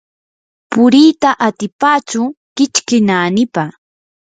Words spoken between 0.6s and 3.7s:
puriita atipachu kichki naanipa.